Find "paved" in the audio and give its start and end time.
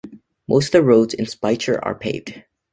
1.93-2.43